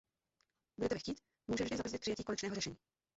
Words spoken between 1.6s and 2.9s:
vždy zabrzdit přijetí konečného řešení.